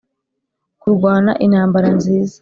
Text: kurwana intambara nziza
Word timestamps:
kurwana 0.81 1.31
intambara 1.45 1.87
nziza 1.97 2.37